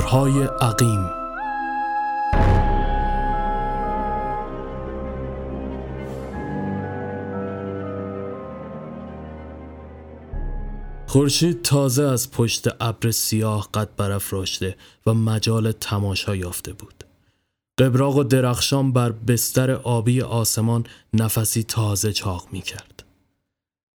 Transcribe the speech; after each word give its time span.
قبرهای 0.00 0.42
عقیم 0.42 1.10
خورشید 11.06 11.62
تازه 11.62 12.02
از 12.02 12.30
پشت 12.30 12.68
ابر 12.80 13.10
سیاه 13.10 13.68
قد 13.74 13.88
برافراشته 13.96 14.76
و 15.06 15.14
مجال 15.14 15.72
تماشا 15.72 16.36
یافته 16.36 16.72
بود. 16.72 17.04
قبراق 17.78 18.16
و 18.16 18.24
درخشان 18.24 18.92
بر 18.92 19.12
بستر 19.12 19.70
آبی 19.70 20.22
آسمان 20.22 20.86
نفسی 21.14 21.62
تازه 21.62 22.12
چاق 22.12 22.48
می 22.52 22.60
کرد. 22.60 23.04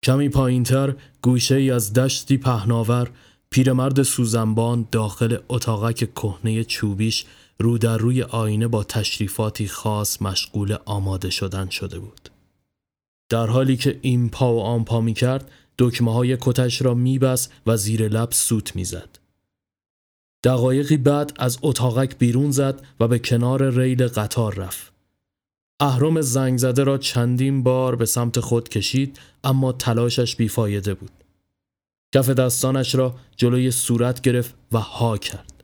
کمی 0.04 0.30
پایینتر 0.30 0.96
گوشه 1.22 1.56
ای 1.56 1.72
از 1.72 1.94
دشتی 1.94 2.38
پهناور 2.38 3.10
پیرمرد 3.50 4.04
سوزنبان 4.04 4.88
داخل 4.92 5.38
اتاقک 5.50 6.14
کهنه 6.16 6.64
چوبیش 6.64 7.26
رو 7.60 7.78
در 7.78 7.98
روی 7.98 8.24
آینه 8.24 8.68
با 8.68 8.84
تشریفاتی 8.84 9.68
خاص 9.68 10.22
مشغول 10.22 10.78
آماده 10.86 11.30
شدن 11.30 11.70
شده 11.70 12.00
بود. 12.00 12.30
در 13.30 13.48
حالی 13.48 13.78
که 13.78 14.00
این 14.02 14.30
پا 14.30 14.54
و 14.54 14.62
آن 14.62 14.84
پا 14.84 15.02
می 15.02 15.14
کرد 15.14 15.52
دکمه 15.80 16.14
های 16.14 16.38
کتش 16.42 16.82
را 16.82 16.94
میبست 16.94 17.54
و 17.68 17.78
زیر 17.78 18.08
لب 18.08 18.32
سوت 18.32 18.76
می‌زد. 18.76 19.20
دقایقی 20.44 20.98
بعد 20.98 21.34
از 21.40 21.58
اتاقک 21.62 22.18
بیرون 22.18 22.52
زد 22.52 22.82
و 23.00 23.08
به 23.08 23.20
کنار 23.20 23.70
ریل 23.70 24.08
قطار 24.08 24.56
رفت. 24.56 24.94
اهرم 25.80 26.22
زنگ 26.22 26.58
زده 26.58 26.84
را 26.84 26.98
چندین 26.98 27.64
بار 27.64 27.96
به 27.96 28.06
سمت 28.06 28.40
خود 28.40 28.70
کشید 28.70 29.20
اما 29.44 29.72
تلاشش 29.72 30.36
بیفایده 30.36 30.94
بود. 30.94 31.25
کف 32.16 32.30
دستانش 32.30 32.96
را 32.96 33.16
جلوی 33.38 33.72
صورت 33.72 34.22
گرفت 34.22 34.56
و 34.72 34.78
ها 34.80 35.18
کرد. 35.18 35.64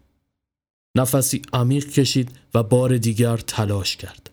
نفسی 0.98 1.42
عمیق 1.54 1.90
کشید 1.90 2.38
و 2.54 2.64
بار 2.64 2.98
دیگر 2.98 3.38
تلاش 3.38 3.98
کرد. 3.98 4.30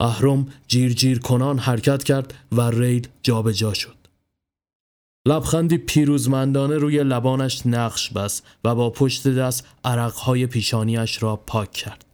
اهرم 0.00 0.46
جیر 0.68 0.92
جیر 0.92 1.18
کنان 1.18 1.58
حرکت 1.58 2.04
کرد 2.04 2.34
و 2.52 2.60
ریل 2.60 3.08
جابجا 3.22 3.52
جا 3.52 3.74
شد. 3.74 3.96
لبخندی 5.26 5.78
پیروزمندانه 5.78 6.76
روی 6.76 7.04
لبانش 7.04 7.66
نقش 7.66 8.10
بست 8.10 8.46
و 8.64 8.74
با 8.74 8.90
پشت 8.90 9.28
دست 9.28 9.66
عرقهای 9.84 10.46
پیشانیش 10.46 11.22
را 11.22 11.36
پاک 11.36 11.72
کرد. 11.72 12.04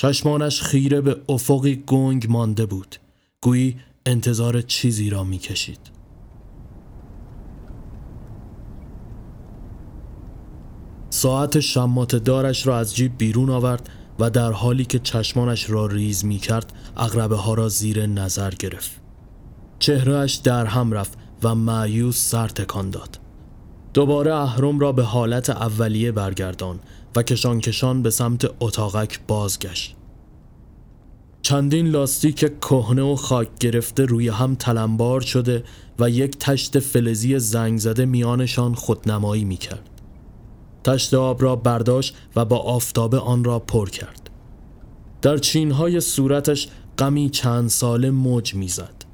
چشمانش 0.00 0.62
خیره 0.62 1.00
به 1.00 1.20
افقی 1.28 1.82
گنگ 1.86 2.30
مانده 2.30 2.66
بود. 2.66 2.96
گویی 3.40 3.80
انتظار 4.06 4.62
چیزی 4.62 5.10
را 5.10 5.24
می‌کشید. 5.24 5.95
ساعت 11.16 11.60
شمات 11.60 12.16
دارش 12.16 12.66
را 12.66 12.78
از 12.78 12.96
جیب 12.96 13.12
بیرون 13.18 13.50
آورد 13.50 13.88
و 14.18 14.30
در 14.30 14.52
حالی 14.52 14.84
که 14.84 14.98
چشمانش 14.98 15.70
را 15.70 15.86
ریز 15.86 16.24
می 16.24 16.38
کرد 16.38 16.72
اغربه 16.96 17.36
ها 17.36 17.54
را 17.54 17.68
زیر 17.68 18.06
نظر 18.06 18.50
گرفت. 18.50 18.90
چهرهش 19.78 20.34
در 20.34 20.66
هم 20.66 20.92
رفت 20.92 21.18
و 21.42 21.54
معیوس 21.54 22.30
سر 22.30 22.48
تکان 22.48 22.90
داد. 22.90 23.18
دوباره 23.94 24.34
اهرم 24.34 24.78
را 24.78 24.92
به 24.92 25.02
حالت 25.02 25.50
اولیه 25.50 26.12
برگردان 26.12 26.78
و 27.16 27.22
کشان 27.22 27.60
کشان 27.60 28.02
به 28.02 28.10
سمت 28.10 28.50
اتاقک 28.60 29.20
بازگشت. 29.26 29.96
چندین 31.42 31.86
لاستیک 31.86 32.60
کهنه 32.60 33.02
و 33.02 33.16
خاک 33.16 33.48
گرفته 33.60 34.04
روی 34.04 34.28
هم 34.28 34.54
تلمبار 34.54 35.20
شده 35.20 35.64
و 35.98 36.10
یک 36.10 36.38
تشت 36.38 36.78
فلزی 36.78 37.38
زنگ 37.38 37.78
زده 37.78 38.04
میانشان 38.04 38.74
خودنمایی 38.74 39.44
می 39.44 39.56
کرد. 39.56 39.95
تشت 40.86 41.14
آب 41.14 41.42
را 41.42 41.56
برداشت 41.56 42.16
و 42.36 42.44
با 42.44 42.58
آفتابه 42.58 43.18
آن 43.18 43.44
را 43.44 43.58
پر 43.58 43.90
کرد. 43.90 44.30
در 45.22 45.38
چینهای 45.38 46.00
صورتش 46.00 46.68
غمی 46.98 47.30
چند 47.30 47.68
ساله 47.68 48.10
موج 48.10 48.54
می‌زد. 48.54 49.04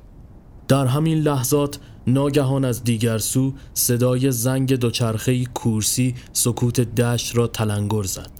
در 0.68 0.86
همین 0.86 1.18
لحظات 1.18 1.78
ناگهان 2.06 2.64
از 2.64 2.84
دیگر 2.84 3.18
سو 3.18 3.52
صدای 3.74 4.30
زنگ 4.30 4.74
دوچرخه 4.74 5.44
کورسی 5.44 6.14
سکوت 6.32 6.80
دشت 6.80 7.36
را 7.36 7.46
تلنگر 7.46 8.02
زد 8.02 8.30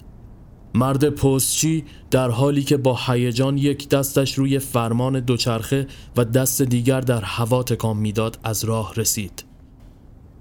مرد 0.75 1.09
پستچی 1.09 1.85
در 2.11 2.31
حالی 2.31 2.63
که 2.63 2.77
با 2.77 2.99
هیجان 3.07 3.59
یک 3.59 3.89
دستش 3.89 4.35
روی 4.35 4.59
فرمان 4.59 5.21
دوچرخه 5.21 5.87
و 6.17 6.25
دست 6.25 6.63
دیگر 6.63 7.01
در 7.01 7.21
هوا 7.21 7.63
تکان 7.63 7.97
می‌داد 7.97 8.39
از 8.45 8.65
راه 8.65 8.95
رسید 8.97 9.45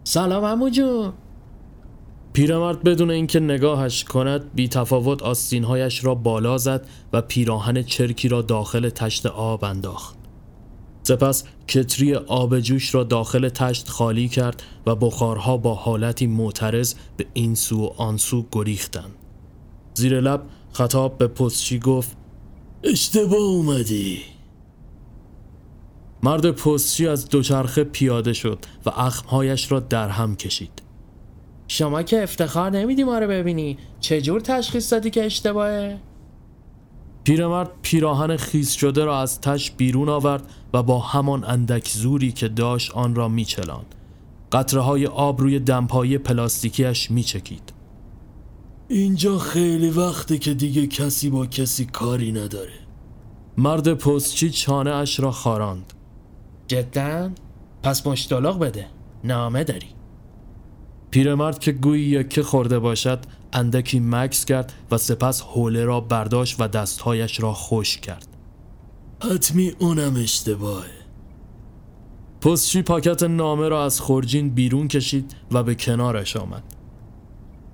سلام 0.04 0.70
جون 0.70 1.14
پیرمرد 2.34 2.84
بدون 2.84 3.12
اینکه 3.12 3.40
نگاهش 3.40 4.04
کند 4.04 4.54
بی 4.56 4.68
تفاوت 4.68 5.24
آستینهایش 5.24 6.06
را 6.06 6.16
بالا 6.16 6.58
زد 6.58 6.88
و 7.14 7.22
پیراهن 7.22 7.84
چرکی 7.84 8.28
را 8.28 8.42
داخل 8.42 8.90
تشت 8.90 9.26
آب 9.26 9.64
انداخت. 9.64 10.16
سپس 11.04 11.44
کتری 11.68 12.16
آب 12.16 12.60
جوش 12.60 12.96
را 12.96 13.04
داخل 13.04 13.50
تشت 13.50 13.90
خالی 13.90 14.28
کرد 14.28 14.64
و 14.86 14.96
بخارها 14.96 15.58
با 15.58 15.76
حالتی 15.76 16.28
معترض 16.28 16.94
به 17.18 17.26
این 17.34 17.56
سو 17.56 17.86
و 17.86 17.90
آن 17.98 18.18
سو 18.18 18.46
گریختند. 18.52 19.16
زیر 19.94 20.22
لب 20.22 20.42
خطاب 20.74 21.18
به 21.18 21.28
پستچی 21.28 21.80
گفت 21.80 22.18
اشتباه 22.84 23.40
اومدی. 23.40 24.20
مرد 26.24 26.52
پستچی 26.52 27.08
از 27.08 27.30
دوچرخه 27.30 27.84
پیاده 27.84 28.34
شد 28.34 28.60
و 28.86 28.90
اخمهایش 28.90 29.72
را 29.72 29.80
در 29.80 30.10
هم 30.10 30.36
کشید. 30.36 30.91
شما 31.72 32.04
که 32.04 32.24
افتخار 32.24 32.70
نمیدی 32.70 33.04
ما 33.04 33.20
رو 33.20 33.28
ببینی. 33.28 33.78
چجور 34.00 34.42
تشخیص 34.42 34.94
دادی 34.94 35.10
که 35.10 35.26
اشتباهه؟ 35.26 36.00
پیرمرد 37.24 37.70
پیراهن 37.82 38.38
خیس 38.38 38.72
شده 38.72 39.06
را 39.06 39.20
از 39.20 39.42
تش 39.42 39.72
بیرون 39.72 40.10
آورد 40.10 40.44
و 40.74 40.84
با 40.84 41.00
همان 41.00 41.44
اندک 41.44 41.90
زوری 41.90 42.32
که 42.32 42.48
داشت 42.48 42.92
آن 42.92 43.16
را 43.16 43.28
میچلان 43.28 43.86
قطره 44.52 44.82
های 44.82 45.08
آب 45.08 45.42
روی 45.42 45.60
دمپایی 45.60 46.18
پلاستیکیش 46.18 47.12
میچکید. 47.12 47.74
اینجا 48.88 49.38
خیلی 49.38 49.90
وقته 49.90 50.38
که 50.38 50.54
دیگه 50.54 50.88
کسی 50.88 51.30
با 51.30 51.46
کسی 51.46 51.86
کاری 51.86 52.32
نداره. 52.32 52.80
مرد 53.58 53.94
پستچی 53.94 54.50
چانه 54.50 54.92
اش 54.92 55.20
را 55.20 55.32
خاراند. 55.32 55.94
جدا؟ 56.68 57.30
پس 57.84 58.08
مشتلاق 58.08 58.60
بده. 58.60 58.88
نامه 59.24 59.64
داری. 59.64 60.01
پیرمرد 61.12 61.60
که 61.60 61.72
گویی 61.72 62.04
یکه 62.04 62.44
خورده 62.44 62.80
باشد 62.80 63.20
اندکی 63.54 64.00
مکس 64.00 64.46
کرد 64.46 64.74
و 64.92 64.98
سپس 64.98 65.42
حوله 65.42 65.86
را 65.86 66.00
برداشت 66.00 66.56
و 66.60 66.68
دستهایش 66.68 67.40
را 67.40 67.54
خوش 67.54 67.98
کرد. 67.98 68.28
حتمی 69.24 69.74
اونم 69.80 70.16
اشتباهه. 70.16 70.92
پستچی 72.42 72.82
پاکت 72.82 73.24
نامه 73.24 73.70
را 73.70 73.86
از 73.86 74.00
خورجین 74.00 74.50
بیرون 74.50 74.88
کشید 74.88 75.36
و 75.52 75.64
به 75.64 75.76
کنارش 75.76 76.36
آمد. 76.36 76.64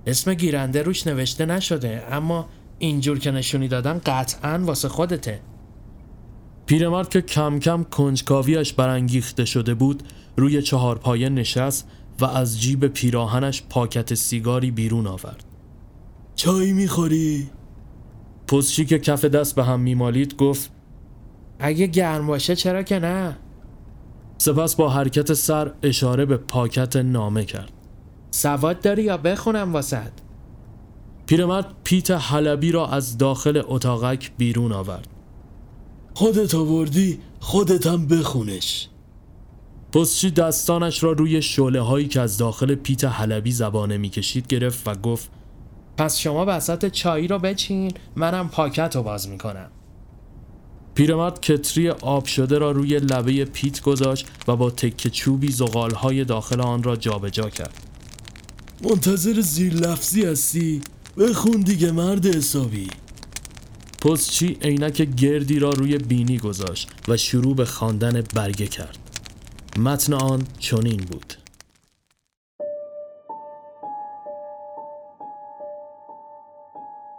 اسم 0.08 0.34
گیرنده 0.34 0.84
روش 0.84 1.08
نوشته 1.08 1.46
نشده 1.46 2.03
اما 2.12 2.50
اینجور 2.80 3.20
که 3.20 3.31
نشونی 3.31 3.68
دادن 3.68 4.02
قطعا 4.06 4.62
واسه 4.64 4.90
خودته. 4.90 5.42
پیرمرد 6.66 7.09
که 7.09 7.22
کم 7.22 7.59
کم 7.59 7.84
کنجکاویش 7.84 8.74
برانگیخته 8.74 9.46
شده 9.46 9.74
بود 9.74 10.03
روی 10.38 10.62
چهارپایه 10.62 11.30
نشست 11.30 11.88
و 12.22 12.25
از 12.25 12.61
جیب 12.61 12.88
پیراهنش 12.88 13.63
پاکت 13.69 14.13
سیگاری 14.13 14.72
بیرون 14.72 15.07
آورد 15.07 15.44
چای 16.35 16.73
می‌خوری؟ 16.73 17.50
پستچی 18.47 18.85
که 18.85 19.00
کف 19.00 19.25
دست 19.25 19.55
به 19.55 19.63
هم 19.63 19.79
میمالید 19.79 20.35
گفت 20.35 20.72
اگه 21.59 21.88
گرم 21.88 22.28
باشه 22.28 22.55
چرا 22.55 22.83
که 22.83 23.00
نه؟ 23.00 23.38
سپس 24.38 24.75
با 24.75 24.89
حرکت 24.89 25.33
سر 25.33 25.73
اشاره 25.83 26.25
به 26.25 26.38
پاکت 26.38 26.96
نامه 26.96 27.46
کرد 27.46 27.72
سواد 28.31 28.81
داری 28.81 29.03
یا 29.03 29.17
بخونم 29.17 29.73
واسد؟ 29.73 30.11
پیرمرد 31.25 31.75
پیت 31.84 32.11
حلبی 32.11 32.72
را 32.72 32.87
از 32.87 33.17
داخل 33.17 33.61
اتاقک 33.67 34.31
بیرون 34.37 34.72
آورد 34.72 35.08
خودت 36.13 36.55
آوردی 36.55 37.20
خودت 37.40 37.87
هم 37.87 38.08
بخونش 38.08 38.90
پستچی 39.93 40.31
دستانش 40.31 41.03
را 41.03 41.11
روی 41.11 41.41
شعله 41.41 41.81
هایی 41.81 42.07
که 42.07 42.22
از 42.22 42.37
داخل 42.37 42.75
پیت 42.75 43.03
حلبی 43.03 43.51
زبانه 43.51 43.97
می‌کشید 43.97 44.47
گرفت 44.47 44.87
و 44.87 44.95
گفت 44.95 45.29
پس 45.97 46.17
شما 46.17 46.45
بسات 46.45 46.85
چایی 46.85 47.28
رو 47.28 47.39
بچین 47.39 47.91
منم 48.16 48.49
پاکت 48.49 48.95
رو 48.95 49.03
باز 49.03 49.29
می‌کنم. 49.29 49.69
پیرمرد 50.95 51.41
کتری 51.41 51.89
آب 51.89 52.25
شده 52.25 52.57
را 52.57 52.72
روی 52.72 52.99
لبه 52.99 53.45
پیت 53.45 53.81
گذاشت 53.81 54.28
و 54.47 54.55
با 54.55 54.69
تکه 54.69 55.09
چوبی 55.09 55.55
های 55.95 56.25
داخل 56.25 56.61
آن 56.61 56.84
را 56.84 56.95
جابجا 56.95 57.43
جا 57.43 57.49
کرد. 57.49 57.73
منتظر 58.84 59.41
زیر 59.41 59.73
لفظی 59.73 60.25
هستی؟ 60.25 60.81
بخون 61.17 61.61
دیگه 61.61 61.91
مرد 61.91 62.25
حسابی. 62.25 62.87
پستچی 64.01 64.57
عینک 64.61 65.01
گردی 65.01 65.59
را 65.59 65.69
روی 65.69 65.97
بینی 65.97 66.37
گذاشت 66.37 66.89
و 67.07 67.17
شروع 67.17 67.55
به 67.55 67.66
خواندن 67.66 68.23
برگه 68.34 68.67
کرد. 68.67 69.07
متن 69.78 70.14
آن 70.14 70.47
چنین 70.59 70.97
بود. 70.97 71.34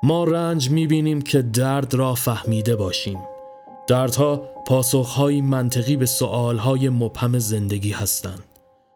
ما 0.03 0.25
رنج 0.25 0.71
می‌بینیم 0.71 1.23
که 1.23 1.43
درد 1.43 1.95
را 1.95 2.15
فهمیده 2.15 2.77
باشیم. 2.77 3.19
دردها 3.87 4.37
پاسخهایی 4.67 5.41
منطقی 5.41 5.97
به 5.97 6.07
سؤالهای 6.07 6.89
مبهم 6.89 7.39
زندگی 7.39 7.93
هستند. 7.93 8.45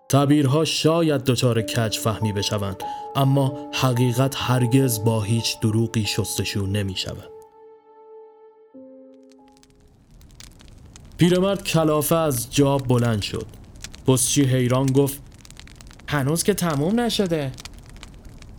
تعبیرها 0.09 0.65
شاید 0.65 1.25
دچار 1.25 1.63
کج 1.63 1.99
فهمی 1.99 2.33
بشوند 2.33 2.83
اما 3.17 3.71
حقیقت 3.73 4.35
هرگز 4.37 5.05
با 5.05 5.23
هیچ 5.23 5.61
دروغی 5.61 6.05
شستشو 6.05 6.67
نمی 6.67 6.97
شود. 6.97 7.32
پیرمرد 11.23 11.65
کلافه 11.65 12.15
از 12.15 12.47
جا 12.51 12.79
بلند 12.79 13.23
شد. 13.23 13.47
پستچی 14.07 14.43
حیران 14.45 14.87
گفت 14.87 15.21
هنوز 16.09 16.43
که 16.43 16.55
تموم 16.55 17.01
نشده. 17.01 17.53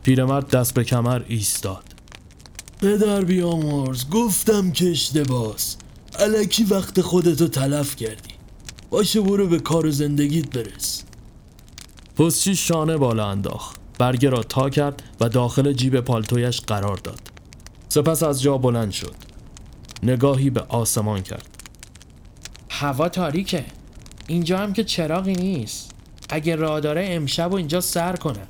پیرمرد 0.04 0.50
دست 0.50 0.74
به 0.74 0.84
کمر 0.84 1.22
ایستاد. 1.28 1.84
پدر 2.82 3.22
بیامرز 3.22 4.10
گفتم 4.10 4.72
که 4.72 4.92
اشتباس. 4.92 5.78
علکی 6.20 6.64
وقت 6.64 7.02
خودتو 7.02 7.48
تلف 7.48 7.96
کردی. 7.96 8.34
باشه 8.90 9.22
برو 9.22 9.48
به 9.48 9.60
کار 9.60 9.90
زندگیت 9.90 10.58
برس. 10.58 11.04
پستچی 12.18 12.56
شانه 12.56 12.98
بالا 12.98 13.28
انداخت. 13.28 13.76
برگه 14.00 14.30
را 14.30 14.44
تا 14.44 14.70
کرد 14.70 15.04
و 15.20 15.30
داخل 15.30 15.74
جیب 15.74 16.00
پالتویش 16.00 16.62
قرار 16.62 16.98
داد. 16.98 17.22
سپس 17.90 18.24
از 18.24 18.42
جا 18.42 18.58
بلند 18.58 18.92
شد. 18.92 19.16
نگاهی 20.04 20.50
به 20.50 20.62
آسمان 20.62 21.22
کرد. 21.22 21.53
هوا 22.84 23.10
تاریکه. 23.10 23.66
اینجا 24.28 24.58
هم 24.58 24.74
که 24.74 24.84
چراغی 24.84 25.34
نیست. 25.34 25.92
اگه 26.30 26.56
راه 26.56 26.80
داره 26.80 27.06
امشب 27.10 27.52
و 27.52 27.56
اینجا 27.56 27.82
سر 27.82 28.16
کنه. 28.16 28.48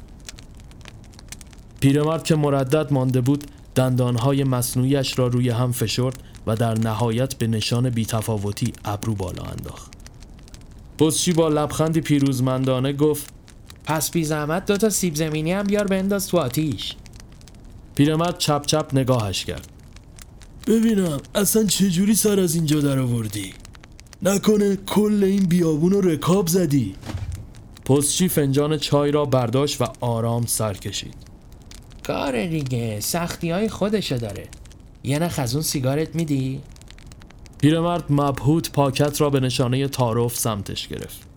پیرمرد 1.80 2.24
که 2.24 2.36
مردد 2.36 2.94
مانده 2.94 3.22
بود 3.22 3.44
دندانهای 3.76 4.44
مصنوعیش 4.44 5.20
را 5.20 5.28
روی 5.28 5.50
هم 5.50 5.72
فشرد 5.72 6.16
و 6.48 6.56
در 6.56 6.74
نهایت 6.74 7.36
به 7.36 7.48
نشان 7.48 7.90
بیتفاوتی 7.90 8.74
ابرو 8.86 9.16
بالا 9.16 9.44
انداخت. 9.44 9.92
پستچی 10.98 11.34
با 11.34 11.50
لبخندی 11.50 12.02
پیروزمندانه 12.02 12.94
گفت 12.94 13.34
پس 13.86 14.12
بی 14.12 14.24
زحمت 14.24 14.66
دوتا 14.66 14.90
سیب 14.90 15.16
زمینی 15.16 15.52
هم 15.52 15.64
بیار 15.64 15.88
بنداز 15.88 16.28
تو 16.28 16.38
آتیش. 16.38 16.96
پیرمرد 17.96 18.38
چپ 18.38 18.66
چپ 18.66 18.90
نگاهش 18.94 19.46
کرد. 19.46 19.68
ببینم 20.68 21.20
اصلا 21.36 21.64
چجوری 21.64 22.16
سر 22.16 22.40
از 22.40 22.56
اینجا 22.56 22.80
در 22.80 23.00
آوردی؟ 23.00 23.54
نکنه 24.26 24.76
کل 24.76 25.24
این 25.24 25.44
بیابون 25.44 25.92
رو 25.92 26.02
رکاب 26.02 26.48
زدی. 26.48 26.96
پستچی 27.86 28.28
فنجان 28.28 28.78
چای 28.78 29.12
را 29.12 29.26
برداشت 29.26 29.82
و 29.82 29.86
آرام 30.00 30.46
سر 30.46 30.74
کشید. 30.74 31.16
کار 32.08 32.48
دیگه 32.48 33.00
سختی 33.00 33.50
های 33.50 33.70
خودشو 33.70 34.18
داره. 34.18 34.48
یه 35.04 35.20
نخ 35.20 35.40
از 35.40 35.54
اون 35.56 35.64
سیگارت 35.64 36.16
میدی؟ 36.16 36.62
پیرمرد 37.58 38.04
مبهوت 38.10 38.72
پاکت 38.72 39.22
را 39.22 39.30
به 39.30 39.40
نشانه 39.40 39.88
تعارف 39.88 40.38
سمتش 40.38 40.88
گرفت. 40.88 41.28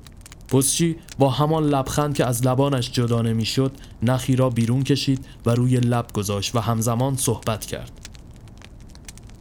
پستچی 0.49 0.97
با 1.19 1.31
همان 1.31 1.65
لبخند 1.65 2.15
که 2.15 2.27
از 2.27 2.47
لبانش 2.47 2.93
جدا 2.93 3.23
نمی‌شد 3.23 3.73
نخی 4.03 4.37
را 4.37 4.51
بیرون 4.51 4.83
کشید 4.83 5.27
و 5.47 5.51
روی 5.51 5.77
لب 5.77 6.07
گذاشت 6.13 6.55
و 6.55 6.59
همزمان 6.61 7.17
صحبت 7.17 7.67
کرد. 7.67 7.93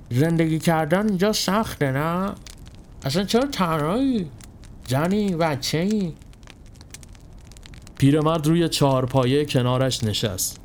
زندگی 0.10 0.60
کردن 0.60 1.08
اینجا 1.08 1.34
سخته 1.34 1.92
نه؟ 1.92 2.34
اصلا 3.06 3.24
چرا 3.24 3.46
تنهایی؟ 3.46 4.28
زنی 4.88 5.36
بچه 5.36 5.78
ای؟ 5.78 6.14
پیرمرد 7.98 8.48
روی 8.48 8.70
چهارپایه 8.70 9.46
کنارش 9.46 10.04
نشست. 10.04 10.60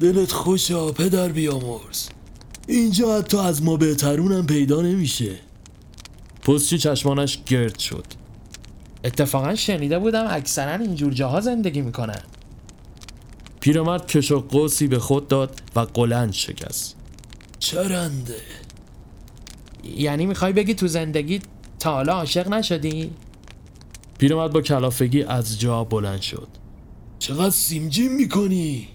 دلت 0.00 0.32
خوشا 0.32 0.92
پدر 0.92 1.28
بیامرز. 1.28 2.08
اینجا 2.68 3.18
حتی 3.18 3.38
از 3.38 3.62
ما 3.62 3.76
بهترونم 3.76 4.46
پیدا 4.46 4.82
نمیشه. 4.82 5.38
پستچی 6.42 6.78
چشمانش 6.78 7.38
گرد 7.46 7.78
شد. 7.78 8.04
اتفاقا 9.04 9.54
شنیده 9.54 9.98
بودم 9.98 10.26
اکثرا 10.30 10.74
اینجور 10.74 11.12
جاها 11.12 11.40
زندگی 11.40 11.80
می‌کنن. 11.80 12.22
پیرمرد 13.60 14.06
کش 14.06 14.32
و 14.32 14.40
قوسی 14.40 14.86
به 14.86 14.98
خود 14.98 15.28
داد 15.28 15.62
و 15.76 15.80
قلند 15.80 16.32
شکست. 16.32 16.96
چرنده. 17.58 18.40
یعنی 19.84 20.26
می‌خوای 20.26 20.52
بگی 20.52 20.74
تو 20.74 20.86
زندگی 20.86 21.40
تا 21.78 21.92
حالا 21.92 22.12
عاشق 22.12 22.48
نشدی؟ 22.48 23.10
پیرمرد 24.18 24.52
با 24.52 24.60
کلافگی 24.60 25.22
از 25.22 25.60
جا 25.60 25.84
بلند 25.84 26.20
شد 26.20 26.48
چقدر 27.18 27.50
سیمجیم 27.50 28.12
می‌کنی؟ 28.12 28.88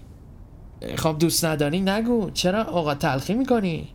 خب 0.96 1.16
دوست 1.18 1.44
نداری 1.44 1.80
نگو 1.80 2.30
چرا 2.30 2.64
اوقات 2.64 2.98
تلخی 2.98 3.34
می‌کنی؟ 3.34 3.88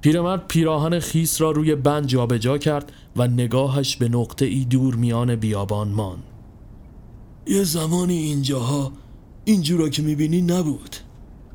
پیرمرد 0.00 0.46
پیراهن 0.48 0.98
خیس 0.98 1.40
را 1.40 1.50
روی 1.50 1.74
بند 1.74 2.06
جابجا 2.06 2.58
کرد 2.58 2.92
و 3.16 3.26
نگاهش 3.26 3.96
به 3.96 4.08
نقطه 4.08 4.44
ای 4.44 4.64
دور 4.64 4.94
میان 4.94 5.36
بیابان 5.36 5.88
ماند. 5.88 6.22
یه 7.46 7.62
زمانی 7.64 8.18
اینجاها 8.18 8.92
اینجورا 9.44 9.88
که 9.88 10.02
می‌بینی 10.02 10.42
نبود 10.42 10.96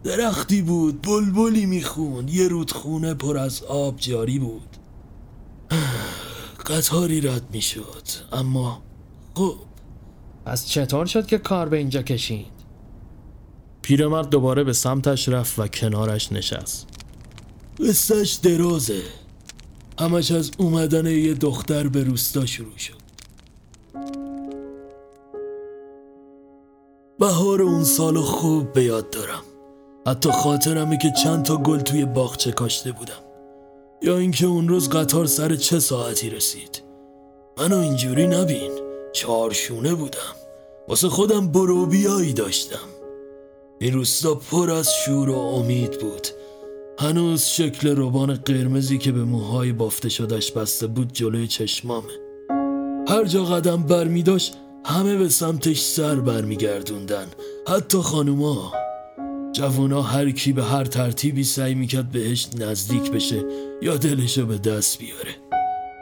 درختی 0.03 0.61
بود 0.61 1.01
بلبلی 1.01 1.65
می‌خوند 1.65 2.29
یه 2.29 2.47
رودخونه 2.47 3.13
پر 3.13 3.37
از 3.37 3.63
آب 3.63 3.97
جاری 3.97 4.39
بود. 4.39 4.77
قطاری 6.65 7.21
رد 7.21 7.43
می‌شد 7.51 8.03
اما 8.31 8.81
خب. 9.35 9.55
پس 10.45 10.65
چطور 10.65 11.05
شد 11.05 11.27
که 11.27 11.37
کار 11.37 11.69
به 11.69 11.77
اینجا 11.77 12.01
کشید؟ 12.01 12.57
پیرمرد 13.81 14.29
دوباره 14.29 14.63
به 14.63 14.73
سمتش 14.73 15.29
رفت 15.29 15.59
و 15.59 15.67
کنارش 15.67 16.31
نشست. 16.31 16.87
قصهش 17.79 18.33
درازه. 18.33 19.01
همش 19.99 20.31
از 20.31 20.51
اومدن 20.57 21.05
یه 21.05 21.33
دختر 21.33 21.87
به 21.87 22.03
روستا 22.03 22.45
شروع 22.45 22.77
شد. 22.77 23.07
بهار 27.19 27.61
اون 27.61 27.83
سال 27.83 28.21
خوب 28.21 28.73
به 28.73 28.83
یاد 28.83 29.09
دارم. 29.09 29.41
حتی 30.07 30.31
خاطرمه 30.31 30.97
که 30.97 31.11
چند 31.11 31.45
تا 31.45 31.57
گل 31.57 31.79
توی 31.79 32.05
باغچه 32.05 32.51
کاشته 32.51 32.91
بودم. 32.91 33.23
یا 34.01 34.17
اینکه 34.17 34.45
اون 34.45 34.67
روز 34.67 34.89
قطار 34.89 35.25
سر 35.25 35.55
چه 35.55 35.79
ساعتی 35.79 36.29
رسید. 36.29 36.83
منو 37.57 37.77
اینجوری 37.77 38.27
نبین 38.27 38.71
چارشونه 39.13 39.95
بودم. 39.95 40.35
واسه 40.87 41.09
خودم 41.09 41.47
برو 41.47 41.85
بیایی 41.85 42.33
داشتم. 42.33 42.87
این 43.79 43.93
روستا 43.93 44.35
پر 44.35 44.71
از 44.71 44.89
شور 45.05 45.29
و 45.29 45.39
امید 45.39 45.99
بود. 45.99 46.27
هنوز 46.99 47.43
شکل 47.43 47.95
روبان 47.95 48.33
قرمزی 48.33 48.97
که 48.97 49.11
به 49.11 49.23
موهای 49.23 49.71
بافته 49.71 50.09
شدش 50.09 50.51
بسته 50.51 50.87
بود 50.87 51.13
جلوی 51.13 51.47
چشمامه. 51.47 52.13
هر 53.07 53.25
جا 53.25 53.43
قدم 53.43 53.83
بر 53.83 54.03
می 54.03 54.23
داشت 54.23 54.57
همه 54.85 55.15
به 55.15 55.29
سمتش 55.29 55.81
سر 55.81 56.15
برمیگردوندن. 56.15 57.27
حتی 57.67 57.97
خانوما. 57.97 58.86
جوونا 59.57 60.01
هر 60.01 60.31
کی 60.31 60.53
به 60.53 60.63
هر 60.63 60.85
ترتیبی 60.85 61.43
سعی 61.43 61.75
می‌کرد 61.75 62.11
بهش 62.11 62.47
نزدیک 62.59 63.11
بشه 63.11 63.43
یا 63.81 63.97
دلشو 63.97 64.45
به 64.45 64.57
دست 64.57 64.99
بیاره. 64.99 65.35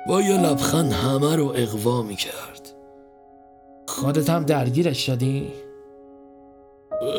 با 0.08 0.22
یه 0.22 0.42
لبخند 0.42 0.92
همه 0.92 1.36
رو 1.36 1.54
اقوا 1.56 2.02
می‌کرد. 2.02 2.76
خودت 3.88 4.30
هم 4.30 4.44
درگیرش 4.44 5.06
شدی؟ 5.06 5.48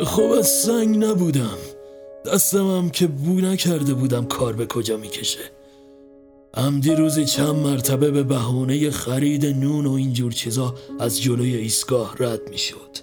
خب 0.05 0.23
از 0.23 0.49
سنگ 0.49 1.05
نبودم. 1.05 1.59
دستم 2.27 2.77
هم 2.77 2.91
که 2.91 3.07
بو 3.07 3.41
نکرده 3.41 3.95
بودم 3.95 4.25
کار 4.25 4.53
به 4.53 4.67
کجا 4.67 4.97
می‌کشه. 4.97 5.51
عمدی 6.55 6.95
روزی 6.95 7.25
چند 7.25 7.55
مرتبه 7.55 8.11
به 8.11 8.23
بهونه 8.23 8.91
خرید 8.91 9.47
نون 9.47 9.87
و 9.87 9.93
اینجور 9.93 10.33
چیزا 10.33 10.75
از 11.01 11.23
جلوی 11.23 11.57
ایستگاه 11.57 12.15
رد 12.19 12.51
می‌شد. 12.51 12.97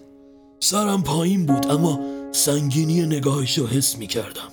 سرم 0.59 1.03
پایین 1.03 1.45
بود 1.45 1.71
اما 1.71 2.12
سنگینی 2.35 3.01
نگاهش 3.01 3.57
رو 3.57 3.67
حس 3.67 3.97
می‌کردم 3.97 4.49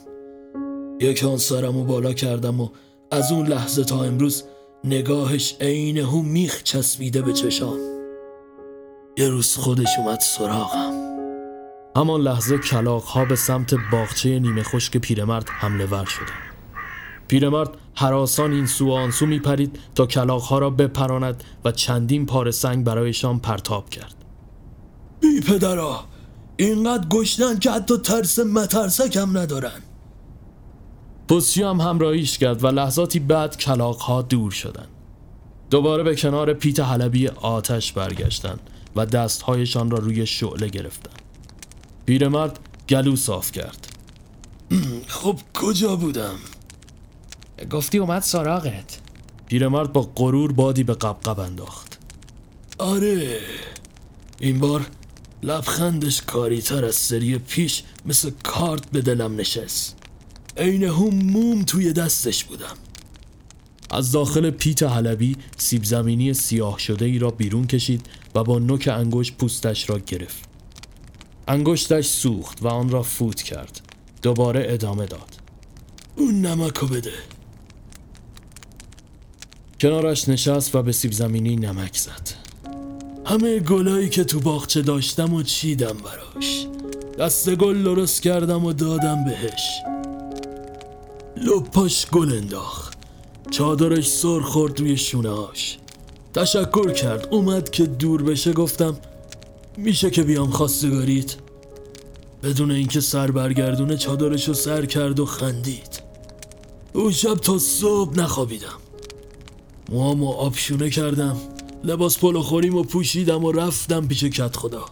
یکان 1.00 1.37
سرم 1.37 1.76
رو 1.76 1.84
بالا 1.84 2.12
کردم 2.12 2.60
و 2.60 2.68
از 3.10 3.32
اون 3.32 3.46
لحظه 3.46 3.84
تا 3.84 4.04
امروز 4.04 4.44
نگاهش 4.84 5.56
عین 5.60 5.99
هم 5.99 6.25
میخ 6.25 6.62
چسبیده 6.62 7.22
به 7.22 7.32
چشام 7.32 7.78
یه 9.16 9.28
روز 9.28 9.56
خودش 9.56 9.99
اومد 9.99 10.20
سراغم 10.20 11.10
همان 11.96 12.20
لحظه 12.20 12.58
کلاق 12.58 13.02
ها 13.02 13.25
به 13.25 13.37
سمت 13.37 13.75
باغچه 13.92 14.38
نیمه 14.38 14.62
خشک 14.62 14.96
پیرمرد 14.96 15.49
حمله 15.49 15.87
ور 15.87 16.04
شدند. 16.04 16.50
پیرمرد 17.28 17.70
حراسان 17.94 18.52
این 18.52 18.66
سو 18.66 18.88
و 18.88 18.92
آن 18.92 19.10
سو 19.10 19.26
میپرید 19.26 19.78
تا 19.94 20.06
کلاق 20.06 20.42
ها 20.42 20.58
را 20.58 20.70
بپراند 20.70 21.44
و 21.64 21.72
چندین 21.72 22.26
پار 22.26 22.50
سنگ 22.50 22.84
برایشان 22.84 23.38
پرتاب 23.38 23.90
کرد. 23.90 24.14
بی 25.20 25.40
پدرا 25.40 26.04
اینقدر 26.61 27.09
گشتن 27.09 27.59
که 27.59 27.71
حتی 27.71 27.97
ترس 27.97 28.38
مترسک 28.38 29.17
هم 29.17 29.38
ندارن 29.38 29.83
پوسیو 31.29 31.69
هم 31.69 31.81
همراهیش 31.81 32.38
کرد 32.38 32.64
و 32.64 32.67
لحظاتی 32.67 33.19
بعد 33.19 33.57
کلاق 33.57 33.99
ها 34.00 34.23
دور 34.23 34.50
شدند. 34.50 34.88
دوباره 35.71 36.02
به 36.02 36.17
کنار 36.17 36.52
پیت 36.55 36.81
حلبی 36.81 37.29
آتش 37.29 37.93
برگشتند 37.93 38.61
و 38.97 39.07
دستهایشان 39.07 39.90
را 39.90 39.99
روی 39.99 40.26
شعله 40.26 40.69
گرفتند. 40.69 41.23
پیرمرد 42.07 42.59
گلو 42.88 43.17
صاف 43.17 43.52
کرد 43.52 43.87
خب 45.07 45.38
کجا 45.55 45.97
بودم؟ 45.97 46.35
گفتی 47.71 47.99
اومد 47.99 48.23
سراغت 48.23 48.99
پیرمرد 49.47 49.93
با 49.93 50.11
غرور 50.17 50.52
بادی 50.52 50.85
به 50.85 50.95
قبقب 50.95 51.40
انداخت 51.40 51.99
آره 52.79 53.38
این 54.40 54.59
بار 54.59 54.87
لبخندش 55.42 56.23
کاریتر 56.23 56.85
از 56.85 56.94
سری 56.94 57.38
پیش 57.38 57.82
مثل 58.06 58.30
کارت 58.42 58.90
به 58.90 59.02
دلم 59.02 59.37
نشست 59.37 59.97
عین 60.56 60.85
هم 60.85 61.14
موم 61.14 61.62
توی 61.62 61.92
دستش 61.92 62.44
بودم 62.44 62.76
از 63.90 64.12
داخل 64.12 64.50
پیت 64.50 64.82
حلبی 64.82 65.37
سیب 65.56 65.85
زمینی 65.85 66.35
سیاه 66.35 66.78
شده 66.78 67.04
ای 67.04 67.18
را 67.18 67.30
بیرون 67.30 67.66
کشید 67.66 68.06
و 68.35 68.44
با 68.44 68.59
نوک 68.59 68.88
انگشت 68.92 69.37
پوستش 69.37 69.90
را 69.90 69.99
گرفت. 69.99 70.44
انگشتش 71.49 72.06
سوخت 72.06 72.62
و 72.62 72.68
آن 72.68 72.88
را 72.88 73.02
فوت 73.02 73.42
کرد. 73.42 73.80
دوباره 74.23 74.66
ادامه 74.68 75.06
داد. 75.06 75.37
اون 76.16 76.47
نمکو 76.47 76.87
بده 76.87 77.12
کنارش 79.80 80.28
نشست 80.28 80.75
و 80.75 80.82
به 80.82 80.92
سیب 80.92 81.12
زمینی 81.12 81.56
نمک 81.56 81.97
زد. 81.97 82.39
همه 83.27 83.59
گلایی 83.59 84.09
که 84.09 84.25
تو 84.25 84.41
باغچه 84.41 84.83
داشتم 84.83 85.35
و 85.35 85.43
چیدم 85.43 85.97
براش. 86.05 86.67
دست 87.19 87.55
گل 87.55 87.83
درست 87.83 88.23
کردم 88.23 88.65
و 88.65 88.73
دادم 88.73 89.25
بهش. 89.25 89.83
لپاش 91.37 92.07
گل 92.07 92.33
انداخت. 92.33 92.99
چادرش 93.50 94.11
سر 94.11 94.41
خورد 94.41 94.81
روی 94.81 94.97
شونهاش 94.97 95.79
تشکر 96.35 96.93
کرد. 96.93 97.29
اومد 97.31 97.71
که 97.71 97.87
دور 97.87 98.23
بشه 98.23 98.53
گفتم 98.53 98.99
میشه 99.77 100.11
که 100.11 100.23
بیام 100.23 100.50
خواستگاریت؟ 100.50 101.35
بدون 102.43 102.71
اینکه 102.71 103.00
سر 103.00 103.31
برگردونه 103.31 103.97
چادرشو 103.97 104.55
سر 104.55 104.87
کرد 104.87 105.21
و 105.21 105.27
خندید. 105.27 106.03
اون 106.93 107.12
شب 107.12 107.35
تا 107.35 107.59
صبح 107.59 108.19
نخوابیدم. 108.19 108.79
موامو 109.89 110.29
آبشونه 110.29 110.91
کردم. 110.91 111.37
لباس 111.84 112.18
پلو 112.18 112.42
خوریم 112.42 112.75
و 112.75 112.82
پوشیدم 112.82 113.44
و 113.44 113.52
رفتم 113.52 114.08
پیش 114.08 114.25
کت 114.25 114.56
خدا. 114.56 114.87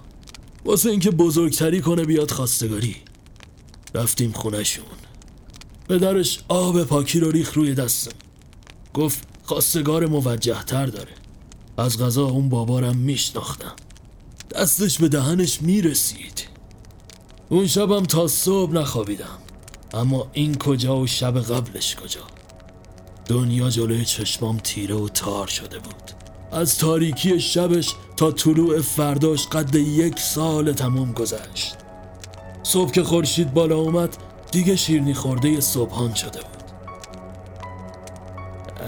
واسه 0.65 0.91
اینکه 0.91 1.11
بزرگتری 1.11 1.81
کنه 1.81 2.05
بیاد 2.05 2.31
خواستگاری. 2.31 2.97
رفتیم 3.95 4.33
خونشون 4.33 4.85
پدرش 5.89 6.41
آب 6.49 6.85
پاکی 6.85 7.21
رو 7.21 7.31
ریخ 7.31 7.55
روی 7.55 7.75
دستم. 7.75 8.13
گفت 8.95 9.29
خواستگار 9.45 10.07
موجه 10.07 10.65
تر 10.65 10.87
داره. 10.87 11.13
از 11.79 11.99
غذا 11.99 12.25
اون 12.25 12.49
بابارم 12.49 12.97
میشناختم. 12.97 13.77
دستش 14.51 14.99
به 14.99 15.09
دهنش 15.09 15.63
می‌رسید. 15.63 16.45
اون 17.49 17.67
شبم 17.67 18.05
تا 18.05 18.29
صبح 18.29 18.73
نخوابیدم. 18.73 19.39
اما 19.95 20.31
این 20.33 20.55
کجا 20.55 20.97
و 20.97 21.07
شب 21.07 21.41
قبلش 21.41 21.97
کجا؟ 21.97 22.21
دنیا 23.27 23.71
جلوی 23.71 24.05
چشمام 24.05 24.59
تیره 24.59 24.95
و 24.95 25.09
تار 25.09 25.47
شده 25.47 25.79
بود. 25.79 26.18
از 26.53 26.79
تاریکی 26.79 27.41
شبش 27.41 27.95
تا 28.17 28.33
طلوع 28.33 28.81
فرداش 28.81 29.47
قد 29.47 29.75
یک 29.75 30.19
سال 30.19 30.73
تموم 30.73 31.13
گذشت 31.13 31.77
صبح 32.63 32.91
که 32.91 33.03
خورشید 33.03 33.55
بالا 33.55 33.77
اومد 33.77 34.17
دیگه 34.53 34.77
شیرنی 34.77 35.15
خورده 35.15 35.61
صبحان 35.61 36.15
شده 36.15 36.41
بود 36.41 36.59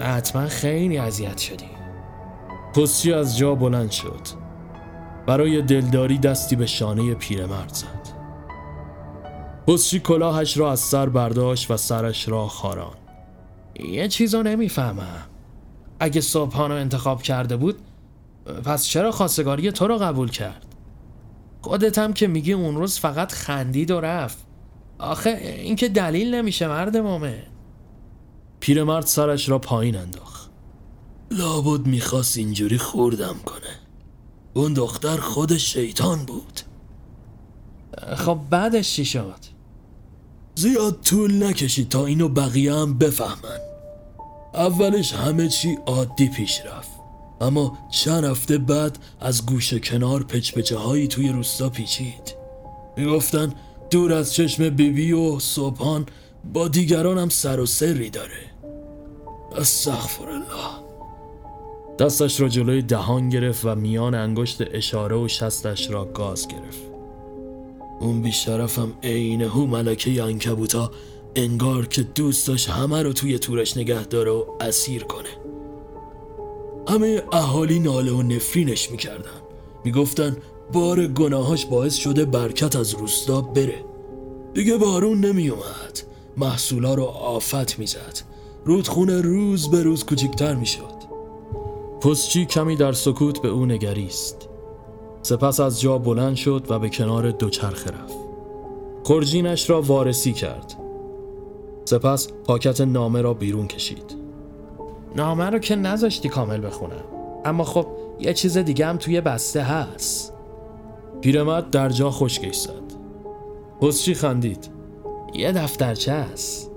حتما 0.02 0.46
خیلی 0.46 0.98
اذیت 0.98 1.38
شدی 1.38 1.70
پستی 2.74 3.12
از 3.12 3.38
جا 3.38 3.54
بلند 3.54 3.90
شد. 3.90 4.20
برای 5.26 5.62
دلداری 5.62 6.18
دستی 6.18 6.56
به 6.56 6.66
شانه 6.66 7.14
پیرمرد 7.14 7.74
زد. 7.74 8.08
پستی 9.66 10.00
کلاهش 10.00 10.56
را 10.56 10.72
از 10.72 10.80
سر 10.80 11.08
برداشت 11.08 11.70
و 11.70 11.76
سرش 11.76 12.28
را 12.28 12.48
خاران. 12.48 12.96
یه 13.84 14.08
چیزو 14.08 14.42
نمی‌فهمم 14.42 15.26
اگه 16.00 16.20
صبحانو 16.20 16.74
انتخاب 16.74 17.22
کرده 17.22 17.56
بود 17.56 17.78
پس 18.64 18.86
چرا 18.86 19.12
خواستگاری 19.12 19.72
تو 19.72 19.86
رو 19.86 19.98
قبول 19.98 20.30
کرد؟ 20.30 20.66
خودت 21.62 21.98
هم 21.98 22.12
که 22.12 22.26
میگی 22.26 22.52
اون 22.52 22.76
روز 22.76 22.98
فقط 22.98 23.32
خندید 23.32 23.90
و 23.90 24.00
رفت. 24.00 24.38
آخه 24.98 25.30
این 25.30 25.76
که 25.76 25.88
دلیل 25.88 26.34
نمیشه 26.34 26.68
مرد 26.68 26.96
مومن. 26.96 27.42
پیرمرد 28.60 29.06
سرش 29.06 29.48
را 29.48 29.58
پایین 29.58 29.96
انداخت. 29.96 30.50
لابد 31.30 31.86
می‌خواست 31.86 32.38
اینجوری 32.38 32.78
خوردم 32.78 33.36
کنه. 33.46 33.78
اون 34.54 34.74
دختر 34.74 35.16
خود 35.16 35.56
شیطان 35.56 36.24
بود. 36.26 36.60
خب 38.16 38.38
بعدش 38.50 38.92
چی 38.92 39.04
شد؟ 39.04 39.40
زیاد 40.54 41.00
طول 41.00 41.42
نکشید 41.42 41.88
تا 41.88 42.06
اینو 42.06 42.28
بقیه 42.28 42.74
هم 42.74 42.98
بفهمن. 42.98 43.69
اولش 44.54 45.12
همه 45.12 45.48
چی 45.48 45.78
عادی 45.86 46.28
پیش 46.28 46.60
رفت. 46.60 46.90
اما 47.40 47.78
چند 47.90 48.24
هفته 48.24 48.58
بعد 48.58 48.98
از 49.20 49.46
گوشه 49.46 49.80
کنار 49.80 50.22
پچپچه 50.22 50.78
هایی 50.78 51.08
توی 51.08 51.28
روستا 51.28 51.68
پیچید. 51.68 52.34
می‌گفتن 52.96 53.52
دور 53.90 54.12
از 54.12 54.34
چشم 54.34 54.70
بیبی 54.70 55.12
و 55.12 55.38
صبحان 55.38 56.06
با 56.52 56.68
دیگران 56.68 57.18
هم 57.18 57.28
سر 57.28 57.60
و 57.60 57.66
سری 57.66 58.10
داره. 58.10 58.50
استغفر 59.56 60.28
الله 60.28 60.90
دستش 61.98 62.40
را 62.40 62.48
جلوی 62.48 62.82
دهان 62.82 63.28
گرفت 63.28 63.64
و 63.64 63.74
میان 63.74 64.14
انگشت 64.14 64.58
اشاره 64.72 65.16
و 65.16 65.28
شستش 65.28 65.90
را 65.90 66.04
گاز 66.04 66.48
گرفت. 66.48 66.82
اون 68.00 68.22
بیشرفم 68.22 68.92
عین 69.02 69.42
هو 69.42 69.66
ملکه 69.66 70.22
انکبوتا 70.22 70.90
انگار 71.36 71.86
که 71.86 72.02
دوست 72.02 72.48
داشت 72.48 72.68
همه 72.68 73.02
رو 73.02 73.12
توی 73.12 73.38
تورش 73.38 73.76
نگه 73.76 74.04
داره 74.04 74.30
و 74.30 74.44
اسیر 74.60 75.04
کنه 75.04 75.28
همه 76.88 77.22
اهالی 77.32 77.78
ناله 77.78 78.12
و 78.12 78.22
نفرینش 78.22 78.90
می‌کردن 78.90 79.40
می‌گفتن 79.84 80.36
بار 80.72 81.06
گناهاش 81.06 81.66
باعث 81.66 81.94
شده 81.94 82.24
برکت 82.24 82.76
از 82.76 82.94
روستا 82.94 83.40
بره 83.40 83.84
دیگه 84.54 84.76
بارون 84.76 85.24
نمیومد 85.24 86.00
محصولا 86.36 86.94
رو 86.94 87.04
آفت 87.04 87.78
می‌زد 87.78 88.20
رودخونه 88.64 89.20
روز 89.20 89.70
به 89.70 89.82
روز 89.82 90.04
کوچیکتر 90.04 90.54
می‌شد 90.54 91.00
پستچی 92.00 92.46
کمی 92.46 92.76
در 92.76 92.92
سکوت 92.92 93.42
به 93.42 93.48
او 93.48 93.66
نگریست. 93.66 94.48
سپس 95.22 95.60
از 95.60 95.80
جا 95.80 95.98
بلند 95.98 96.36
شد 96.36 96.66
و 96.68 96.78
به 96.78 96.88
کنار 96.88 97.30
دوچرخه 97.30 97.90
رفت. 97.90 98.18
خورجینش 99.04 99.70
را 99.70 99.82
وارسی 99.82 100.32
کرد. 100.32 100.79
سپس 101.84 102.28
پاکت 102.44 102.80
نامه 102.80 103.22
را 103.22 103.34
بیرون 103.34 103.66
کشید. 103.66 104.16
نامه 105.16 105.50
رو 105.50 105.58
که 105.58 105.76
نذاشتی 105.76 106.28
کامل 106.28 106.66
بخونم 106.66 107.04
اما 107.44 107.64
خب 107.64 107.86
یه 108.20 108.34
چیز 108.34 108.58
دیگه 108.58 108.86
هم 108.86 108.96
توی 108.96 109.20
بسته 109.20 109.62
هست 109.62 110.34
پیرمرد 111.20 111.70
در 111.70 111.88
جا 111.88 112.10
خشکش 112.10 112.56
زد. 112.56 112.72
پستچی 113.80 114.14
خندید. 114.14 114.68
یه 115.34 115.52
دفترچه 115.52 116.12
هست 116.12 116.70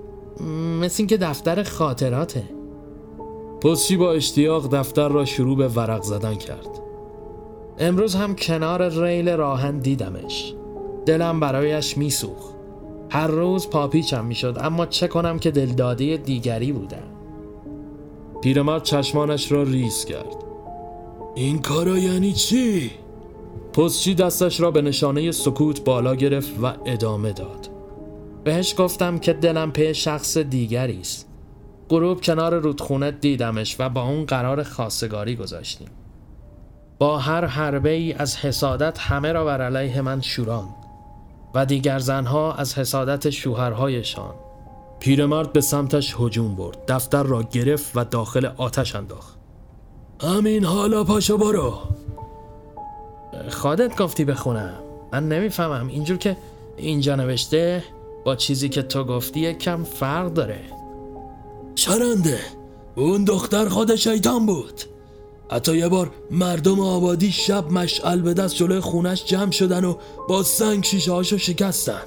مثل 0.80 0.94
اینکه 0.98 1.16
دفتر 1.16 1.62
خاطراته 1.62 2.42
پستچی 3.62 3.96
با 3.96 4.12
اشتیاق 4.12 4.74
دفتر 4.74 5.08
را 5.08 5.24
شروع 5.24 5.56
به 5.56 5.68
ورق 5.68 6.02
زدن 6.02 6.34
کرد. 6.34 6.84
امروز 7.78 8.14
هم 8.14 8.36
کنار 8.36 9.04
ریل 9.04 9.28
راهن 9.28 9.78
دیدمش 9.78 10.54
دلم 11.06 11.40
برایش 11.40 11.96
میسوخت 11.96 12.53
هر 13.14 13.26
روز 13.26 13.70
پاپیچم 13.70 14.24
می‌شد 14.24 14.56
اما 14.60 14.86
چه 14.86 15.08
کنم 15.08 15.38
که 15.38 15.50
دلداده 15.50 16.16
دیگری 16.16 16.72
بودم 16.72 17.14
پیرمرد 18.42 18.82
چشمانش 18.82 19.52
را 19.52 19.62
ریز 19.62 20.04
کرد. 20.04 20.36
این 21.34 21.58
کارا 21.58 21.98
یعنی 21.98 22.32
چی؟ 22.32 22.90
پستچی 23.72 24.14
دستش 24.14 24.60
را 24.60 24.70
به 24.70 24.82
نشانه 24.82 25.32
سکوت 25.32 25.84
بالا 25.84 26.14
گرفت 26.14 26.52
و 26.62 26.72
ادامه 26.86 27.32
داد. 27.32 27.70
بهش 28.44 28.74
گفتم 28.78 29.18
که 29.18 29.32
دلم 29.32 29.72
پی 29.72 29.94
شخص 29.94 30.38
دیگری 30.38 31.00
است 31.00 31.28
غروب 31.90 32.20
کنار 32.20 32.54
رودخونه 32.54 33.10
دیدمش 33.10 33.76
و 33.78 33.88
با 33.88 34.02
اون 34.02 34.24
قرار 34.24 34.62
خواستگاری 34.62 35.36
گذاشتیم 35.36 35.88
با 36.98 37.18
هر 37.18 37.44
حربه 37.44 37.90
ای 37.90 38.12
از 38.12 38.36
حسادت 38.36 38.98
همه 38.98 39.32
را 39.32 39.44
بر 39.44 39.62
علیه 39.62 40.00
من 40.00 40.20
شوراند 40.20 40.83
و 41.54 41.66
دیگر 41.66 41.98
زنها 41.98 42.52
از 42.52 42.78
حسادت 42.78 43.30
شوهرهایشان. 43.30 44.34
پیرمرد 44.98 45.52
به 45.52 45.60
سمتش 45.60 46.16
هجوم 46.18 46.54
برد. 46.54 46.76
دفتر 46.88 47.22
را 47.22 47.42
گرفت 47.42 47.92
و 47.94 48.04
داخل 48.04 48.46
آتش 48.56 48.96
انداخت. 48.96 49.38
همین 50.22 50.64
حالا 50.64 51.04
پاشو 51.04 51.38
برو. 51.38 51.74
خودت 53.50 53.96
گفتی 53.96 54.24
بخونم. 54.24 54.74
من 55.12 55.28
نمی‌فهمم. 55.28 55.88
اینجور 55.88 56.16
که 56.16 56.36
اینجا 56.76 57.16
نوشته 57.16 57.84
با 58.24 58.36
چیزی 58.36 58.68
که 58.68 58.82
تو 58.82 59.04
گفتی 59.04 59.54
کم 59.54 59.84
فرق 59.84 60.32
داره. 60.32 60.60
چرنده 61.74 62.38
اون 62.94 63.24
دختر 63.24 63.68
خود 63.68 63.94
شیطان 63.94 64.46
بود. 64.46 64.80
حتی 65.50 65.76
یه 65.76 65.88
بار 65.88 66.10
مردم 66.30 66.80
آبادی 66.80 67.32
شب 67.32 67.72
مشعل 67.72 68.20
به 68.20 68.34
دست 68.34 68.54
جلوی 68.54 68.80
خونش 68.80 69.24
جمع 69.24 69.50
شدن 69.50 69.84
و 69.84 69.94
با 70.28 70.42
سنگ 70.42 70.84
شیشه 70.84 71.12
هاشو 71.12 71.38
شکستن. 71.38 72.02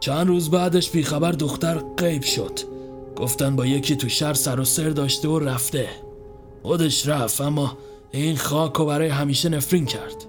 چند 0.00 0.26
روز 0.26 0.50
بعدش 0.50 0.90
بیخبر 0.90 1.32
دختر 1.32 1.82
غیب 1.96 2.22
شد. 2.22 2.60
گفتن 3.16 3.56
با 3.56 3.66
یکی 3.66 3.96
تو 3.96 4.08
شهر 4.08 4.34
سر 4.34 4.60
و 4.60 4.64
سر 4.64 4.88
داشته 4.88 5.28
و 5.28 5.38
رفته. 5.38 5.88
خودش 6.62 7.08
رفت 7.08 7.40
اما 7.40 7.76
این 8.10 8.36
خاک 8.36 8.80
و 8.80 8.84
برای 8.84 9.08
همیشه 9.08 9.48
نفرین 9.48 9.86
کرد. 9.86 10.24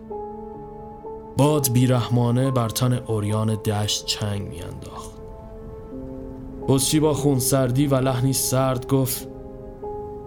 باد 1.38 1.72
بیرحمانه 1.72 2.52
بر 2.52 2.70
تن 2.70 2.94
اوریان 2.94 3.56
دشت 3.56 4.06
چنگ 4.06 4.42
میانداخت. 4.42 5.12
بزچی 6.68 7.00
با 7.00 7.14
خونسردی 7.14 7.88
و 7.88 7.96
لحنی 7.96 8.34
سرد 8.34 8.88
گفت 8.88 9.28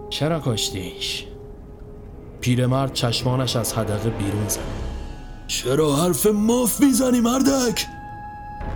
چرا 0.09 0.41
کشتیش؟ 0.45 1.30
پیرمرد 2.41 2.93
چشمانش 2.93 3.55
از 3.55 3.73
حدقه 3.73 4.09
بیرون 4.09 4.47
زد. 4.47 4.59
چرا 5.47 5.95
حرف 5.95 6.25
مف 6.25 6.81
می‌زنی 6.81 7.19
مردک؟ 7.19 7.85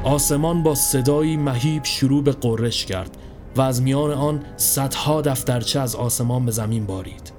آسمان 0.04 0.64
با 0.64 0.76
صدایی 0.76 1.38
مهیب 1.38 1.84
شروع 1.84 2.24
به 2.24 2.32
قررش 2.32 2.86
کرد 2.86 3.18
و 3.56 3.62
از 3.62 3.82
میان 3.82 4.12
آن 4.12 4.44
صدها 4.58 5.22
دفترچه 5.22 5.80
از 5.80 5.96
آسمان 5.96 6.46
به 6.46 6.52
زمین 6.52 6.86
بارید. 6.86 7.32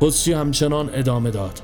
بزچی 0.00 0.32
همچنان 0.32 0.90
ادامه 0.94 1.30
داد. 1.30 1.60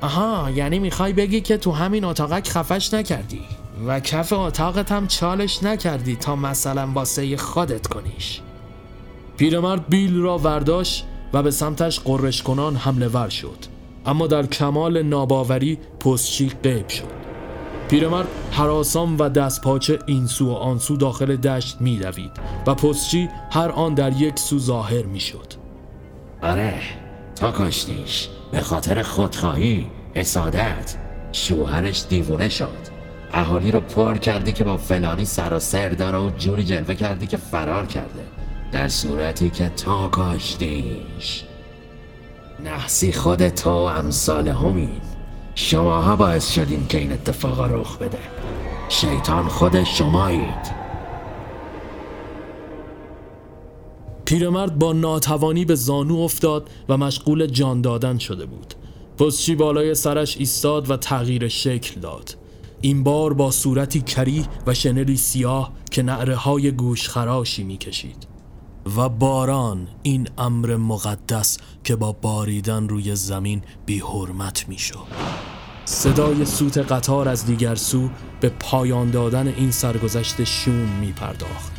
آها 0.00 0.50
یعنی 0.50 0.78
می‌خوای 0.78 1.12
بگی 1.12 1.40
که 1.40 1.56
تو 1.56 1.72
همین 1.72 2.04
اتاقک 2.04 2.48
خفش 2.48 2.94
نکردی؟ 2.94 3.42
و 3.86 4.00
کف 4.00 4.32
اتاقت 4.32 4.92
هم 4.92 5.06
چالش 5.06 5.62
نکردی 5.62 6.16
تا 6.16 6.36
مثلا 6.36 6.88
واسه 6.94 7.36
خودت 7.36 7.86
کنیش. 7.86 8.40
پیرمرد 9.36 9.88
بیل 9.88 10.16
را 10.16 10.38
ورداشت 10.38 11.04
و 11.32 11.42
به 11.42 11.50
سمتش 11.50 12.00
قررش 12.00 12.42
کنان 12.42 12.76
حمله 12.76 13.08
ور 13.08 13.28
شد. 13.28 13.58
اما 14.06 14.26
در 14.26 14.46
کمال 14.46 15.02
ناباوری 15.02 15.78
پستچی 16.00 16.52
قیب 16.62 16.88
شد. 16.88 17.18
پیرمرد 17.88 18.28
حراسان 18.50 19.16
و 19.16 19.28
دست 19.28 19.62
پاچه 19.62 19.98
این 20.06 20.26
سو 20.26 20.50
و 20.50 20.54
آن 20.54 20.78
سو 20.78 20.96
داخل 20.96 21.36
دشت 21.36 21.76
میدوید 21.80 22.30
و 22.66 22.74
پستچی 22.74 23.28
هر 23.50 23.68
آن 23.68 23.94
در 23.94 24.12
یک 24.12 24.38
سو 24.38 24.58
ظاهر 24.58 25.02
می‌شد. 25.02 25.52
آره 26.42 26.74
تا 27.36 27.52
کشتیش. 27.52 28.28
به 28.52 28.60
خاطر 28.60 29.02
خودخواهی 29.02 29.86
حسادت 30.14 30.96
شوهرش 31.32 32.04
دیوونه 32.08 32.48
شد. 32.48 32.98
اهالی 33.32 33.70
رو 33.70 33.80
پر 33.80 34.16
کردی 34.16 34.52
که 34.52 34.64
با 34.64 34.76
فلانی 34.76 35.24
سر 35.24 35.54
و 35.54 35.58
سر 35.58 35.88
داره 35.88 36.18
و 36.18 36.30
جوری 36.30 36.64
جلوه 36.64 36.94
کردی 36.94 37.26
که 37.26 37.36
فرار 37.36 37.86
کرده. 37.86 38.37
در 38.72 38.88
صورتی 38.88 39.50
که 39.50 39.68
تا 39.68 40.08
کاشتیش. 40.08 41.44
نحسی 42.64 43.12
خود 43.12 43.48
تو 43.48 43.70
امثال 43.70 44.48
همین. 44.48 45.00
شماها 45.54 46.16
باعث 46.16 46.52
شدین 46.52 46.86
که 46.86 46.98
این 46.98 47.12
اتفاقا 47.12 47.66
رخ 47.66 47.98
بده. 47.98 48.18
شیطان 48.88 49.48
خود 49.48 49.84
شمایید. 49.84 50.78
پیرمرد 54.24 54.78
با 54.78 54.92
ناتوانی 54.92 55.64
به 55.64 55.74
زانو 55.74 56.16
افتاد 56.16 56.70
و 56.88 56.96
مشغول 56.96 57.46
جان 57.46 57.80
دادن 57.80 58.18
شده 58.18 58.46
بود. 58.46 58.74
پستچی 59.18 59.54
بالای 59.54 59.94
سرش 59.94 60.36
ایستاد 60.36 60.90
و 60.90 60.96
تغییر 60.96 61.48
شکل 61.48 62.00
داد. 62.00 62.36
این 62.80 63.04
بار 63.04 63.32
با 63.32 63.50
صورتی 63.50 64.00
کری 64.00 64.46
و 64.66 64.74
شنلی 64.74 65.16
سیاه 65.16 65.72
که 65.90 66.02
نعره 66.02 66.34
های 66.34 66.70
گوش 66.70 67.08
خراشی 67.08 67.64
می 67.64 67.76
کشید 67.76 68.37
و 68.96 69.08
باران 69.08 69.88
این 70.02 70.28
امر 70.38 70.76
مقدس 70.76 71.58
که 71.84 71.96
با 71.96 72.12
باریدن 72.12 72.88
روی 72.88 73.16
زمین 73.16 73.62
بی 73.86 73.98
حرمت 73.98 74.68
می. 74.68 74.78
صدای 75.84 76.44
سوت 76.44 76.78
قطار 76.78 77.28
از 77.28 77.46
دیگر 77.46 77.74
سو 77.74 78.10
به 78.40 78.48
پایان 78.48 79.10
دادن 79.10 79.48
این 79.48 79.70
سرگذشت 79.70 80.44
شوم 80.44 80.88
می 81.00 81.12
پرداخت 81.12 81.77